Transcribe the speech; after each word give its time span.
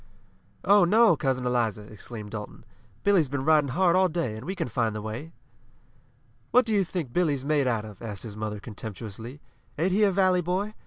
"Oh, 0.63 0.83
no, 0.83 1.15
Cousin 1.15 1.45
Eliza!" 1.45 1.83
exclaimed 1.83 2.31
Dalton. 2.31 2.65
"Billy's 3.03 3.27
been 3.27 3.45
riding 3.45 3.67
hard 3.67 3.95
all 3.95 4.09
day, 4.09 4.35
and 4.35 4.45
we 4.45 4.55
can 4.55 4.67
find 4.67 4.95
the 4.95 4.99
way." 5.03 5.31
"What 6.49 6.65
do 6.65 6.73
you 6.73 6.83
think 6.83 7.13
Billy's 7.13 7.45
made 7.45 7.67
out 7.67 7.85
of?" 7.85 8.01
asked 8.01 8.23
his 8.23 8.35
mother 8.35 8.59
contemptuously. 8.59 9.41
"Ain't 9.77 9.91
he 9.91 10.01
a 10.03 10.09
valley 10.11 10.41
boy? 10.41 10.73